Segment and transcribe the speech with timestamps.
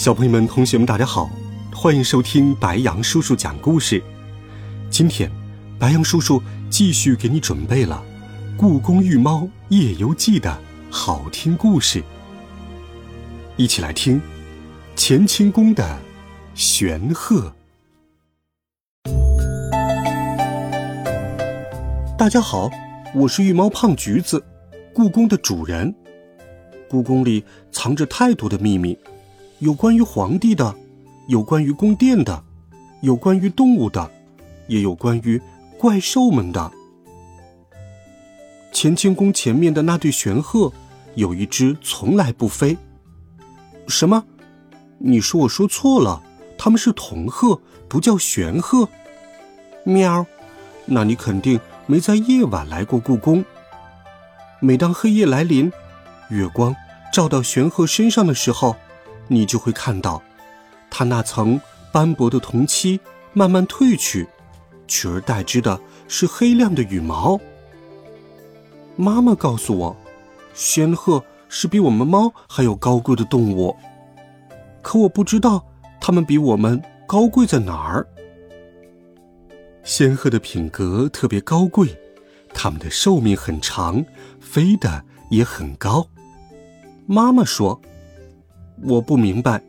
[0.00, 1.30] 小朋友们、同学们，大家好，
[1.74, 4.02] 欢迎收听白杨叔叔讲故事。
[4.88, 5.30] 今天，
[5.78, 8.02] 白杨叔叔继续给你准备了
[8.56, 10.58] 《故宫御猫夜游记》的
[10.90, 12.02] 好听故事，
[13.58, 14.18] 一起来听
[14.96, 15.98] 乾清宫的
[16.54, 17.52] 玄鹤。
[22.16, 22.70] 大家好，
[23.14, 24.42] 我是御猫胖橘子，
[24.94, 25.94] 故宫的主人。
[26.88, 28.98] 故宫里藏着太多的秘密。
[29.60, 30.74] 有关于皇帝的，
[31.28, 32.42] 有关于宫殿的，
[33.02, 34.10] 有关于动物的，
[34.68, 35.40] 也有关于
[35.78, 36.72] 怪兽们的。
[38.72, 40.72] 乾清宫前面的那对玄鹤，
[41.14, 42.74] 有一只从来不飞。
[43.86, 44.24] 什么？
[44.96, 46.22] 你说我说错了？
[46.56, 48.88] 他们是铜鹤，不叫玄鹤。
[49.84, 50.24] 喵，
[50.86, 53.44] 那你肯定没在夜晚来过故宫。
[54.58, 55.70] 每当黑夜来临，
[56.30, 56.74] 月光
[57.12, 58.74] 照到玄鹤身上的时候。
[59.32, 60.20] 你就会看到，
[60.90, 61.60] 它那层
[61.92, 62.98] 斑驳的铜漆
[63.32, 64.26] 慢慢褪去，
[64.88, 67.38] 取而代之的是黑亮的羽毛。
[68.96, 69.96] 妈妈告诉我，
[70.52, 73.76] 仙鹤是比我们猫还要高贵的动物，
[74.82, 75.64] 可我不知道
[76.00, 78.04] 它们比我们高贵在哪儿。
[79.84, 81.96] 仙鹤的品格特别高贵，
[82.52, 84.04] 它们的寿命很长，
[84.40, 86.08] 飞得也很高。
[87.06, 87.80] 妈妈说。
[88.82, 89.62] 我不明白，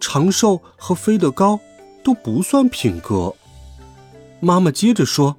[0.00, 1.60] 长寿和飞得高
[2.02, 3.34] 都不算品格。
[4.40, 5.36] 妈妈接着说：“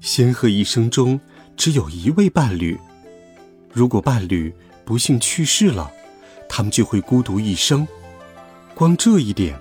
[0.00, 1.20] 仙鹤一生中
[1.56, 2.78] 只有一位伴侣，
[3.70, 4.54] 如果伴侣
[4.84, 5.90] 不幸去世了，
[6.48, 7.86] 它们就会孤独一生。
[8.74, 9.58] 光这一点，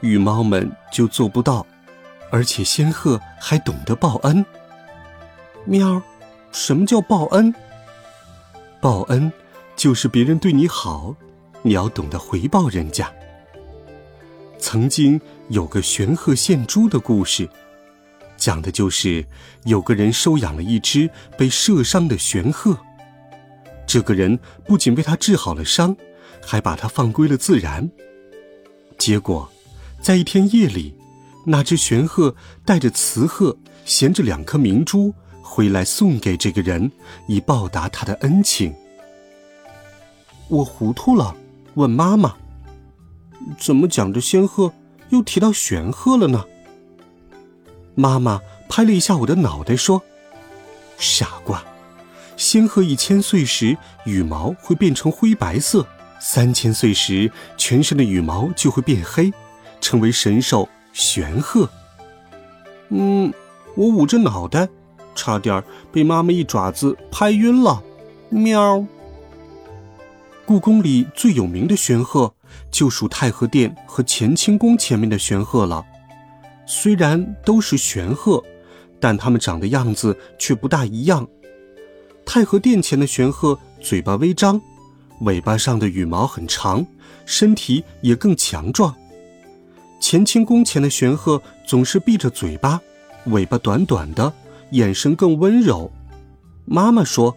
[0.00, 1.66] 羽猫们就做不到。
[2.30, 4.44] 而且仙鹤还懂得报恩。
[5.66, 6.02] 喵，
[6.50, 7.54] 什么叫报恩？
[8.80, 9.30] 报恩
[9.76, 11.14] 就是别人对你好。”
[11.66, 13.10] 你要懂得回报人家。
[14.58, 17.48] 曾经有个玄鹤献珠的故事，
[18.36, 19.24] 讲的就是
[19.64, 21.08] 有个人收养了一只
[21.38, 22.78] 被射伤的玄鹤。
[23.86, 25.96] 这个人不仅为他治好了伤，
[26.44, 27.90] 还把他放归了自然。
[28.98, 29.50] 结果，
[30.02, 30.94] 在一天夜里，
[31.46, 32.36] 那只玄鹤
[32.66, 36.92] 带着雌鹤，衔着两颗明珠回来送给这个人，
[37.26, 38.74] 以报答他的恩情。
[40.48, 41.34] 我糊涂了。
[41.74, 42.34] 问妈妈
[43.58, 44.72] ：“怎么讲着仙鹤，
[45.10, 46.44] 又提到玄鹤了呢？”
[47.94, 50.02] 妈妈拍了一下我的脑袋，说
[50.98, 51.62] ：“傻瓜，
[52.36, 55.86] 仙鹤一千岁时羽毛会变成灰白色，
[56.20, 59.32] 三千岁时全身的羽毛就会变黑，
[59.80, 61.68] 成为神兽玄鹤。”
[62.90, 63.32] 嗯，
[63.76, 64.68] 我捂着脑袋，
[65.14, 67.82] 差点被妈妈一爪子拍晕了。
[68.28, 68.84] 喵。
[70.46, 72.34] 故宫里最有名的玄鹤，
[72.70, 75.84] 就属太和殿和乾清宫前面的玄鹤了。
[76.66, 78.42] 虽然都是玄鹤，
[79.00, 81.26] 但它们长的样子却不大一样。
[82.26, 84.60] 太和殿前的玄鹤嘴巴微张，
[85.20, 86.86] 尾巴上的羽毛很长，
[87.24, 88.94] 身体也更强壮。
[90.02, 92.78] 乾清宫前的玄鹤总是闭着嘴巴，
[93.26, 94.30] 尾巴短短的，
[94.72, 95.90] 眼神更温柔。
[96.66, 97.34] 妈妈说。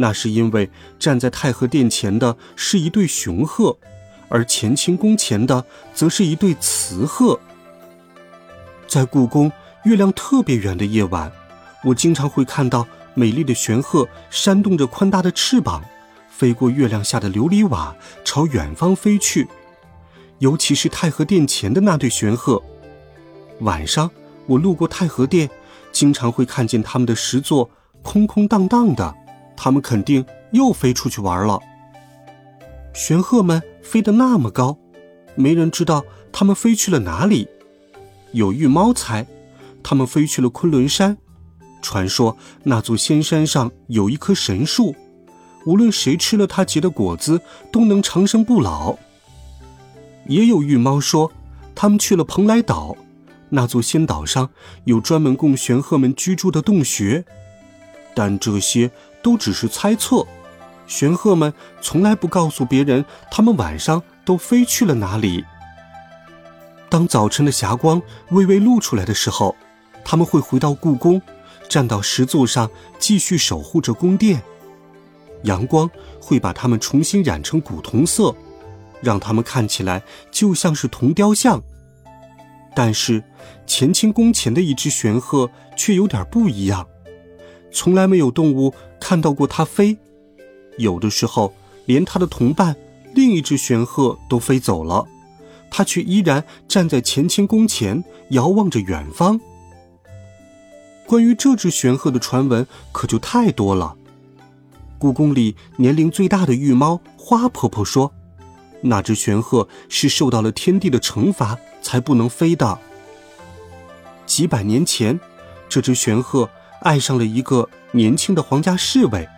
[0.00, 3.76] 那是因为站在太和殿前的是一对雄鹤，
[4.30, 5.62] 而乾清宫前的
[5.92, 7.38] 则是一对雌鹤。
[8.88, 9.52] 在故宫
[9.84, 11.30] 月亮特别圆的夜晚，
[11.84, 15.84] 我经常会看到美丽的玄鹤扇动着宽大的翅膀，
[16.30, 17.94] 飞过月亮下的琉璃瓦，
[18.24, 19.46] 朝远方飞去。
[20.38, 22.62] 尤其是太和殿前的那对玄鹤，
[23.60, 24.10] 晚上
[24.46, 25.50] 我路过太和殿，
[25.92, 27.68] 经常会看见它们的石座
[28.00, 29.14] 空空荡荡的。
[29.62, 31.60] 他们肯定又飞出去玩了。
[32.94, 34.78] 玄鹤们飞得那么高，
[35.34, 36.02] 没人知道
[36.32, 37.46] 它们飞去了哪里。
[38.32, 39.26] 有玉猫猜，
[39.82, 41.18] 它们飞去了昆仑山。
[41.82, 44.96] 传说那座仙山上有一棵神树，
[45.66, 48.96] 无论谁吃了它结的果子，都能长生不老。
[50.24, 51.30] 也有玉猫说，
[51.74, 52.96] 他们去了蓬莱岛，
[53.50, 54.48] 那座仙岛上
[54.84, 57.26] 有专门供玄鹤们居住的洞穴。
[58.14, 58.90] 但这些。
[59.22, 60.26] 都只是猜测，
[60.86, 65.44] 玄鹤们从来不告诉别人他们晚上都飞去了哪里。
[66.88, 69.54] 当早晨的霞光微微露出来的时候，
[70.04, 71.22] 他们会回到故宫，
[71.68, 72.68] 站到石座上
[72.98, 74.42] 继续守护着宫殿。
[75.44, 75.88] 阳光
[76.20, 78.34] 会把它们重新染成古铜色，
[79.00, 81.62] 让它们看起来就像是铜雕像。
[82.74, 83.22] 但是，
[83.66, 86.86] 乾清宫前的一只玄鹤却有点不一样，
[87.72, 89.96] 从来没有动物看到过它飞。
[90.78, 91.52] 有的时候，
[91.86, 92.76] 连它的同伴
[93.14, 95.06] 另一只玄鹤都飞走了，
[95.70, 99.40] 它却依然站在乾清宫前，遥望着远方。
[101.06, 103.96] 关于这只玄鹤的传闻可就太多了。
[104.98, 108.12] 故宫里年龄最大的玉猫花婆婆说，
[108.82, 112.78] 那只玄鹤是受到了天地的惩罚，才不能飞的。
[114.24, 115.18] 几百年前，
[115.68, 116.48] 这只玄鹤
[116.82, 119.28] 爱上了一个年轻的皇家侍卫。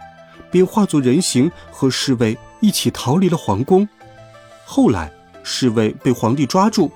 [0.50, 3.89] 便化作人形和侍卫一起逃离了皇宫。
[4.67, 5.11] 后来，
[5.43, 6.91] 侍卫被皇帝抓住，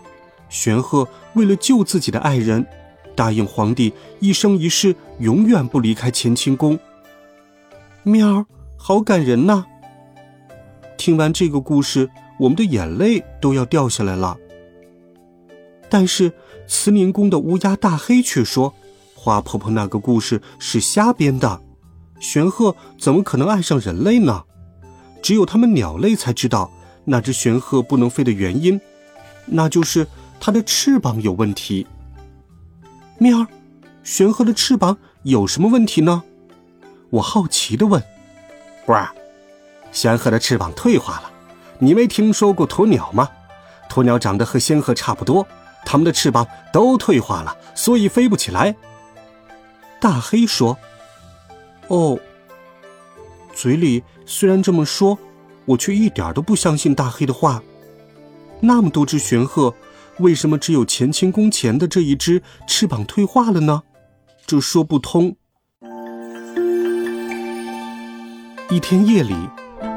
[0.50, 2.66] 玄鹤为了救自己的爱人，
[3.14, 6.78] 答应皇帝一生一世永远不离开乾清宫。
[8.02, 8.44] 喵，
[8.76, 9.64] 好感人呐！
[10.98, 14.36] 听完这个故事，我们的眼泪都要掉下来了。
[15.88, 16.30] 但是
[16.66, 18.74] 慈宁宫的乌鸦大黑却说，
[19.26, 21.60] 花婆婆那个故事是瞎编的。
[22.20, 24.44] 玄鹤怎么可能爱上人类呢？
[25.20, 26.70] 只有他们鸟类才知道
[27.04, 28.80] 那只玄鹤不能飞的原因，
[29.46, 30.06] 那就是
[30.38, 31.88] 它的翅膀有问题。
[33.18, 33.44] 喵，
[34.04, 36.22] 玄鹤的翅膀有什么问题呢？
[37.10, 38.00] 我好奇的问。
[38.86, 39.00] 不是，
[39.90, 41.32] 玄鹤的翅膀退化了。
[41.80, 43.28] 你没听说过鸵鸟吗？
[43.90, 45.44] 鸵鸟长得和仙鹤差不多，
[45.84, 48.76] 它们的翅膀都退化了，所以飞不起来。
[50.00, 50.76] 大黑说。
[51.88, 52.18] 哦，
[53.54, 55.18] 嘴里虽然这么说，
[55.64, 57.62] 我却一点都不相信大黑的话。
[58.60, 59.74] 那么多只玄鹤，
[60.18, 63.82] 为什么只有乾清宫前的这一只翅膀退化了呢？
[64.46, 65.36] 这说不通。
[68.68, 69.34] 一天夜里，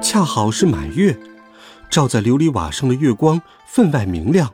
[0.02, 1.18] 恰好是满月，
[1.90, 4.54] 照在琉璃瓦上的月光分外明亮。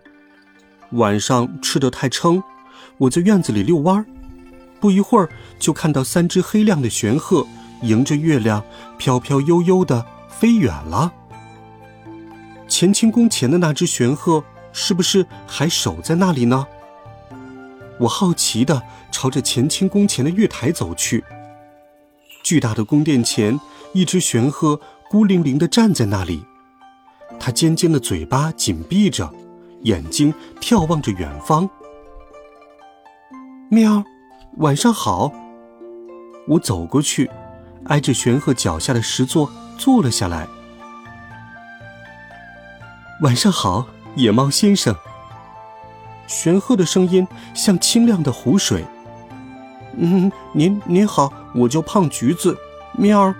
[0.91, 2.41] 晚上吃得太撑，
[2.97, 4.05] 我在院子里遛弯儿。
[4.85, 5.27] 不一会儿，
[5.57, 7.47] 就看到三只黑亮的玄鹤
[7.81, 8.63] 迎着月亮
[8.99, 11.11] 飘飘悠悠的飞远了。
[12.69, 16.67] 乾清宫前的那只玄鹤是不是还守在那里呢？
[17.99, 18.79] 我好奇的
[19.11, 21.23] 朝着乾清宫前的月台走去。
[22.43, 23.59] 巨大的宫殿前，
[23.91, 24.79] 一只玄鹤
[25.09, 26.45] 孤零零的站在那里，
[27.39, 29.33] 它尖尖的嘴巴紧闭着，
[29.81, 31.67] 眼睛眺望着远方。
[33.71, 34.03] 喵。
[34.57, 35.31] 晚上好。
[36.47, 37.29] 我走过去，
[37.85, 40.47] 挨着玄鹤脚下的石座坐了下来。
[43.21, 43.85] 晚上好，
[44.15, 44.95] 野猫先生。
[46.27, 48.85] 玄鹤的声音像清亮的湖水。
[49.97, 52.57] 嗯，您您好，我叫胖橘子。
[52.93, 53.35] 喵儿。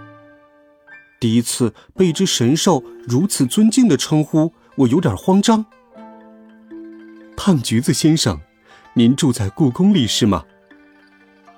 [1.19, 5.65] 第一次被一只神兽如此尊敬的称呼，我有点慌张。
[7.38, 8.41] 胖橘子先生，
[8.95, 10.44] 您住在故宫里是吗？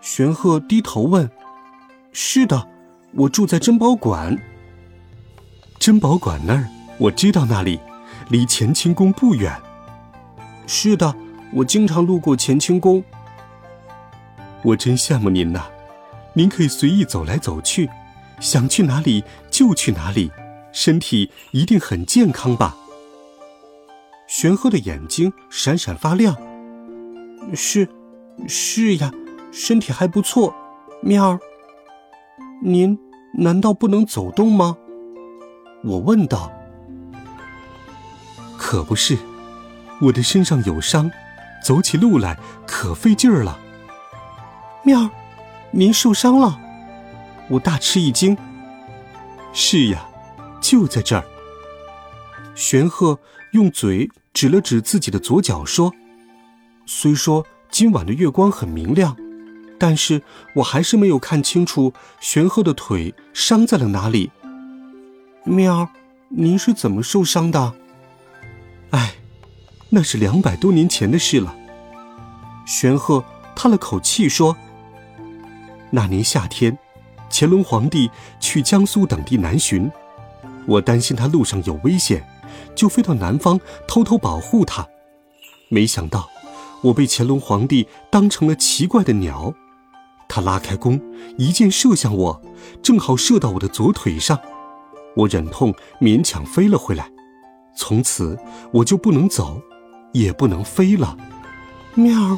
[0.02, 1.30] 玄鹤低头问
[2.14, 2.68] ：“是的，
[3.14, 4.38] 我住在珍宝馆。
[5.80, 6.68] 珍宝馆那儿，
[6.98, 7.80] 我知道那里，
[8.30, 9.54] 离乾清宫不远。
[10.66, 11.14] 是的，
[11.54, 13.04] 我经常路过乾清宫。
[14.64, 15.66] 我真羡慕您呐，
[16.34, 17.90] 您可以随意走来走去，
[18.40, 20.32] 想去哪里就去哪里，
[20.72, 22.76] 身体一定很健康吧？”
[24.28, 26.36] 玄鹤的眼睛闪闪发亮。
[27.54, 27.88] 是，
[28.48, 29.12] 是呀。
[29.58, 30.54] 身体还不错，
[31.02, 31.40] 喵儿。
[32.62, 32.96] 您
[33.34, 34.78] 难道不能走动吗？
[35.84, 36.52] 我问道。
[38.56, 39.18] 可不是，
[40.00, 41.10] 我的身上有伤，
[41.66, 42.38] 走起路来
[42.68, 43.58] 可费劲儿了。
[44.84, 45.10] 喵儿，
[45.72, 46.60] 您受伤了？
[47.50, 48.38] 我大吃一惊。
[49.54, 50.08] 是呀，
[50.62, 51.26] 就在这儿。
[52.54, 53.20] 玄鹤
[53.54, 55.92] 用嘴指了指自己的左脚，说
[56.86, 59.18] ：“虽说今晚的月光很明亮。”
[59.80, 60.22] 但是
[60.56, 64.32] 我还是没有看清楚玄鹤的腿伤在了哪里。
[65.44, 65.90] 喵，
[66.30, 67.74] 您是怎么受伤的？
[68.90, 69.16] 哎，
[69.90, 71.56] 那是两百多年前的事了。
[72.66, 73.24] 玄鹤
[73.56, 74.58] 叹了口气说
[75.92, 76.78] ：“那年夏天，
[77.30, 79.90] 乾隆皇帝去江苏等地南巡，
[80.66, 82.28] 我担心他路上有危险，
[82.76, 84.88] 就飞到南方偷偷保护他。
[85.70, 86.30] 没想到，
[86.82, 89.54] 我被乾隆皇帝当成了奇怪的鸟。”
[90.38, 91.02] 他拉开弓，
[91.40, 92.40] 一箭射向我，
[92.84, 94.40] 正好射到我的左腿上。
[95.16, 97.10] 我忍痛勉强飞了回来。
[97.76, 98.38] 从此
[98.72, 99.60] 我就不能走，
[100.14, 101.18] 也不能飞了。
[101.96, 102.38] 喵，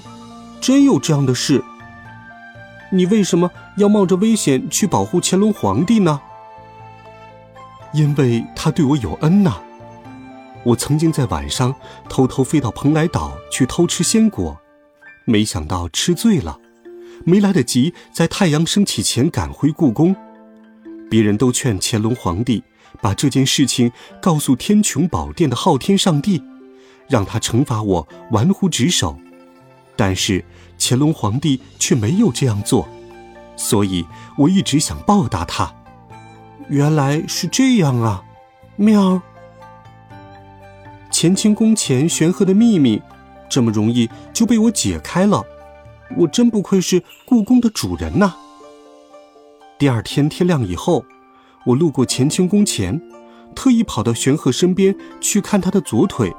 [0.62, 1.62] 真有这样的事？
[2.89, 6.22] 你为什么要冒着危险去保护乾隆皇帝呢？
[7.91, 9.58] 因为他对我有恩呐。
[10.63, 11.75] 我曾经在晚上
[12.08, 14.58] 偷偷飞到蓬莱岛去偷吃鲜果，
[15.25, 16.58] 没想到吃醉了，
[17.26, 20.16] 没来得及在太阳升起前赶回故宫。
[21.10, 22.64] 别人都劝乾隆皇帝
[23.02, 26.42] 把这件事情告诉天穹宝殿的昊天上帝，
[27.08, 29.18] 让他惩罚我玩忽职守。
[29.96, 30.44] 但是
[30.78, 32.88] 乾隆皇帝却没有这样做，
[33.58, 34.06] 所以
[34.38, 35.74] 我一直想报答他。
[36.70, 38.24] 原来是这样啊，
[38.76, 39.22] 喵。
[41.12, 43.02] 乾清宫前玄鹤的秘密，
[43.50, 45.44] 这么容易就被我解开了，
[46.18, 48.36] 我真不愧是故宫的主人呐。
[49.78, 51.06] 第二天天亮以后，
[51.66, 53.01] 我路过乾清宫前，
[53.56, 56.34] 特意跑到玄鹤身边去看他的左腿，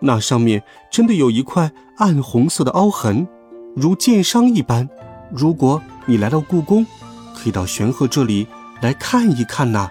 [0.00, 3.26] 那上面真的有一块暗红色的凹痕，
[3.74, 4.88] 如剑伤一般。
[5.32, 6.86] 如果你来到故宫，
[7.34, 8.46] 可以到玄鹤这里
[8.80, 9.90] 来看一看呐。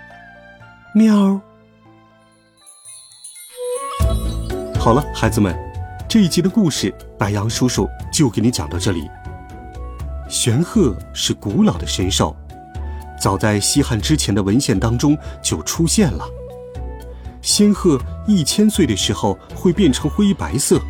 [0.94, 1.42] 喵。
[4.80, 5.54] 好了，孩子们，
[6.10, 9.08] 这一集的故事白羊叔叔就给你讲到这里。
[10.28, 12.36] 玄鹤是古老的神兽。
[13.22, 16.26] 早在西汉之前的文献当中就出现了。
[17.44, 20.82] 仙鹤一千岁的时候会变成灰白色，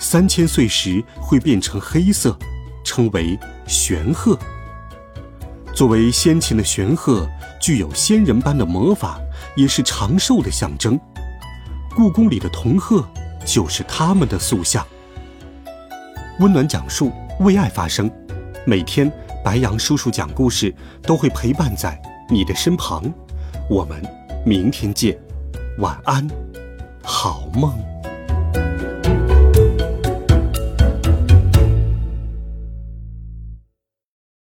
[0.00, 2.36] 三千岁时会变成黑色，
[2.82, 3.38] 称为
[3.68, 4.36] 玄鹤。
[5.72, 7.24] 作为先秦的玄鹤，
[7.62, 9.20] 具有仙人般的魔法，
[9.54, 10.98] 也是长寿的象征。
[11.94, 13.08] 故宫里的铜鹤
[13.52, 14.86] 就是他们的塑像。
[16.38, 18.08] 温暖讲述，为爱发声，
[18.64, 19.10] 每天。
[19.42, 23.02] 白羊叔叔讲故事都会陪伴在你的身旁，
[23.70, 24.02] 我们
[24.44, 25.18] 明天见，
[25.78, 26.28] 晚安，
[27.02, 27.72] 好梦。